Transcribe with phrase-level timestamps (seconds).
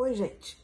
[0.00, 0.56] Oi, gente.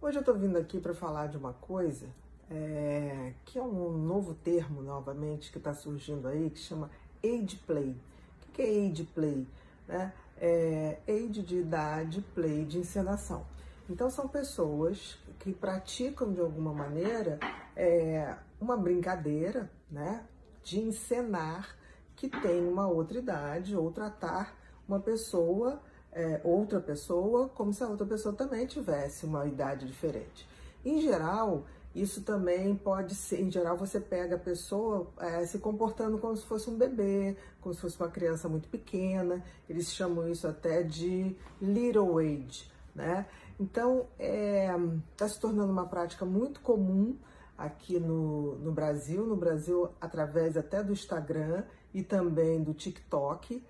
[0.00, 2.06] Hoje eu tô vindo aqui para falar de uma coisa
[2.50, 6.90] é, que é um novo termo, novamente, que está surgindo aí, que chama
[7.22, 7.90] age play.
[7.90, 9.46] O que é age play?
[9.86, 10.10] Né?
[10.40, 13.44] É age de idade, play de encenação.
[13.90, 17.38] Então, são pessoas que praticam de alguma maneira
[17.76, 20.24] é, uma brincadeira né,
[20.64, 21.76] de encenar
[22.16, 24.56] que tem uma outra idade ou tratar
[24.88, 25.78] uma pessoa
[26.12, 30.48] é, outra pessoa como se a outra pessoa também tivesse uma idade diferente.
[30.84, 36.18] Em geral, isso também pode ser, em geral, você pega a pessoa é, se comportando
[36.18, 40.46] como se fosse um bebê, como se fosse uma criança muito pequena, eles chamam isso
[40.46, 43.26] até de little age, né?
[43.58, 47.16] Então, está é, se tornando uma prática muito comum
[47.56, 53.64] aqui no, no Brasil, no Brasil através até do Instagram e também do TikTok.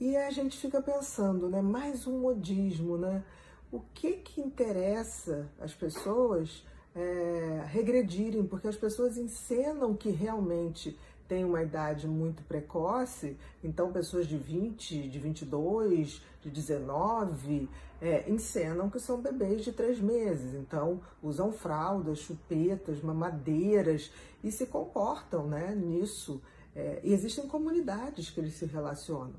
[0.00, 1.60] E a gente fica pensando, né?
[1.60, 3.22] Mais um modismo, né?
[3.70, 6.64] O que que interessa as pessoas
[6.96, 8.46] é, regredirem?
[8.46, 10.98] Porque as pessoas encenam que realmente
[11.28, 17.68] tem uma idade muito precoce, então pessoas de 20, de 22, de 19,
[18.00, 24.10] é, encenam que são bebês de três meses, então usam fraldas, chupetas, mamadeiras
[24.42, 26.40] e se comportam né, nisso.
[26.74, 29.34] É, e existem comunidades que eles se relacionam.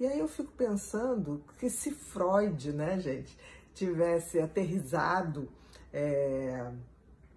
[0.00, 3.38] E aí eu fico pensando que se Freud, né, gente,
[3.74, 5.46] tivesse aterrizado
[5.92, 6.72] é,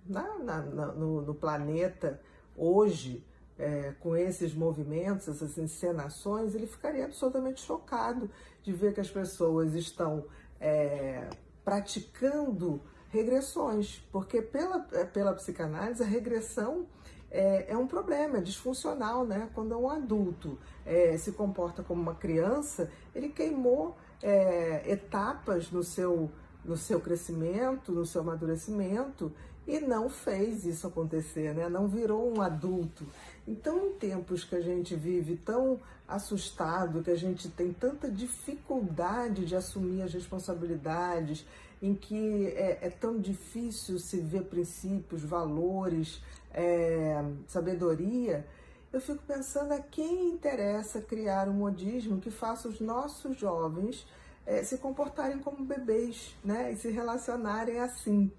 [0.06, 2.22] na, na, no, no, planeta
[2.56, 3.22] hoje,
[3.60, 8.32] é, com esses movimentos, essas encenações, ele ficaria absolutamente chocado
[8.64, 10.24] de ver que as pessoas estão
[10.58, 11.28] é,
[11.66, 16.88] praticando regressões, porque pela, é, pela psicanálise a regressão
[17.34, 19.50] é, é um problema, é disfuncional, né?
[19.56, 26.30] Quando um adulto é, se comporta como uma criança, ele queimou é, etapas no seu,
[26.64, 29.32] no seu crescimento, no seu amadurecimento
[29.66, 31.68] e não fez isso acontecer, né?
[31.70, 33.08] Não virou um adulto.
[33.48, 39.46] Então, em tempos que a gente vive tão assustado, que a gente tem tanta dificuldade
[39.46, 41.46] de assumir as responsabilidades,
[41.84, 46.24] em que é, é tão difícil se ver princípios, valores,
[46.54, 48.48] é, sabedoria,
[48.94, 54.08] eu fico pensando a quem interessa criar um modismo que faça os nossos jovens
[54.46, 58.32] é, se comportarem como bebês, né, e se relacionarem assim.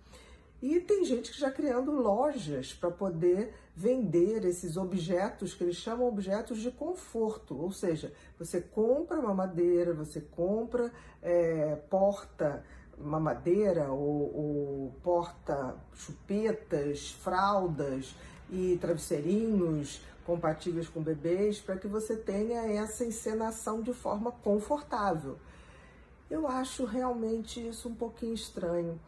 [0.62, 6.09] E tem gente que já criando lojas para poder vender esses objetos que eles chamam
[6.09, 10.91] objetos de conforto, ou seja, você compra uma madeira, você compra
[11.21, 12.65] é, porta
[12.99, 18.15] mamadeira ou, ou porta chupetas, fraldas
[18.50, 25.38] e travesseirinhos compatíveis com bebês para que você tenha essa encenação de forma confortável.
[26.31, 28.99] Eu acho realmente isso um pouquinho estranho.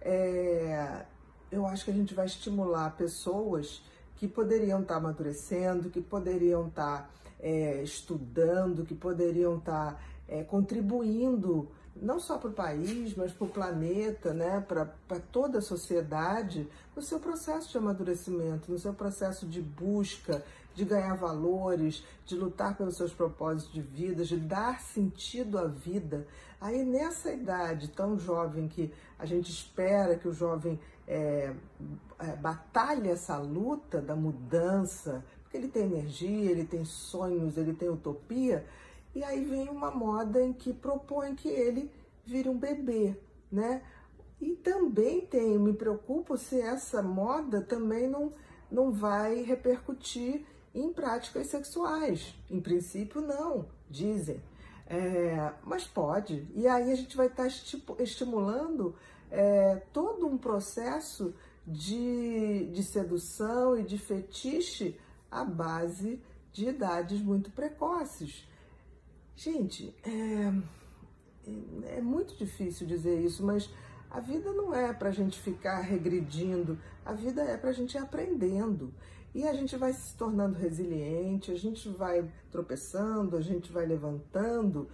[0.00, 1.04] É,
[1.50, 3.82] eu acho que a gente vai estimular pessoas
[4.16, 11.68] que poderiam estar amadurecendo, que poderiam estar é, estudando, que poderiam estar é, contribuindo
[12.00, 17.02] não só para o país, mas para o planeta, né, para toda a sociedade, no
[17.02, 22.96] seu processo de amadurecimento, no seu processo de busca, de ganhar valores, de lutar pelos
[22.96, 26.26] seus propósitos de vida, de dar sentido à vida.
[26.60, 31.54] Aí nessa idade tão jovem que a gente espera que o jovem é,
[32.18, 37.88] é, batalhe essa luta da mudança, porque ele tem energia, ele tem sonhos, ele tem
[37.88, 38.66] utopia,
[39.16, 41.90] e aí vem uma moda em que propõe que ele
[42.26, 43.18] vire um bebê,
[43.50, 43.82] né?
[44.38, 48.34] E também tem, me preocupo se essa moda também não,
[48.70, 50.44] não vai repercutir
[50.74, 52.34] em práticas sexuais.
[52.50, 54.38] Em princípio, não, dizem.
[54.86, 56.46] É, mas pode.
[56.54, 57.46] E aí a gente vai estar
[57.98, 58.94] estimulando
[59.30, 61.34] é, todo um processo
[61.66, 65.00] de, de sedução e de fetiche
[65.30, 66.20] à base
[66.52, 68.46] de idades muito precoces.
[69.36, 73.68] Gente, é, é muito difícil dizer isso, mas
[74.10, 77.94] a vida não é para a gente ficar regredindo, a vida é para a gente
[77.96, 78.94] ir aprendendo.
[79.34, 84.88] E a gente vai se tornando resiliente, a gente vai tropeçando, a gente vai levantando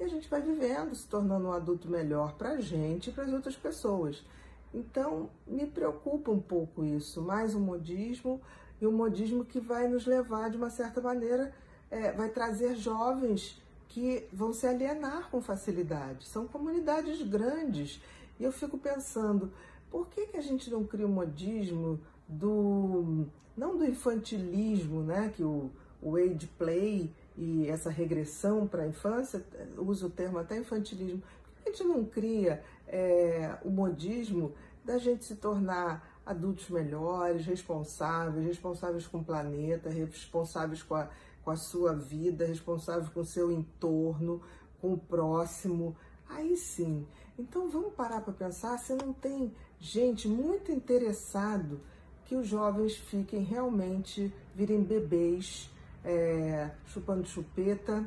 [0.00, 3.24] e a gente vai vivendo, se tornando um adulto melhor para a gente e para
[3.24, 4.24] as outras pessoas.
[4.72, 8.40] Então, me preocupa um pouco isso, mais um modismo
[8.80, 11.52] e um modismo que vai nos levar, de uma certa maneira,
[11.90, 13.60] é, vai trazer jovens
[13.92, 16.26] que vão se alienar com facilidade.
[16.26, 18.00] São comunidades grandes.
[18.40, 19.52] E eu fico pensando,
[19.90, 25.42] por que, que a gente não cria um modismo do não do infantilismo, né, que
[25.42, 29.44] o, o age play e essa regressão para a infância,
[29.76, 35.26] usa o termo até infantilismo, por que gente não cria é, o modismo da gente
[35.26, 41.10] se tornar adultos melhores, responsáveis, responsáveis com o planeta, responsáveis com a,
[41.44, 44.40] com a sua vida, responsáveis com o seu entorno,
[44.80, 45.96] com o próximo.
[46.28, 47.06] Aí sim.
[47.38, 51.80] Então vamos parar para pensar se não tem gente muito interessado
[52.24, 55.70] que os jovens fiquem realmente, virem bebês,
[56.04, 58.06] é, chupando chupeta,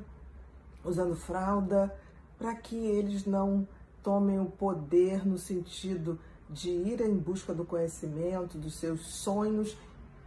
[0.83, 1.95] usando fralda,
[2.37, 3.67] para que eles não
[4.03, 9.75] tomem o poder no sentido de ir em busca do conhecimento, dos seus sonhos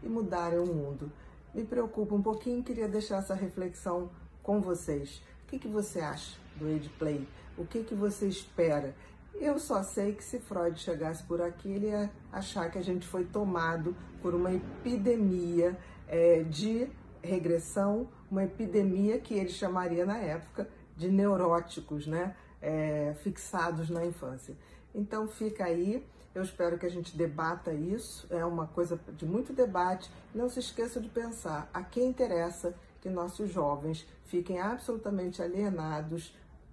[0.03, 1.11] e mudarem o mundo.
[1.59, 4.13] Me preocupa um pouquinho, queria deixar essa reflexão
[4.45, 5.21] com vocês.
[5.43, 7.27] O que, que você acha do Age Play?
[7.57, 8.95] O que, que você espera?
[9.35, 13.09] Eu só sei que se Freud chegasse por aqui, ele ia achar que a gente
[13.09, 15.77] foi tomado por uma epidemia
[16.07, 16.89] é, de
[17.21, 22.37] regressão, uma epidemia que ele chamaria na época de neuróticos, né?
[22.63, 24.57] É, fixados na infância.
[24.95, 26.07] Então fica aí,
[26.39, 30.11] eu espero que a gente debata isso, é uma coisa de muito debate.
[30.33, 36.33] Não se esqueça de pensar a quem interessa que nossos jovens fiquem absolutamente alienados,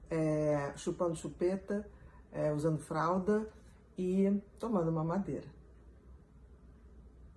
[0.09, 1.87] é, chupando chupeta,
[2.31, 3.47] é, usando fralda
[3.97, 5.54] e tomando uma madeira.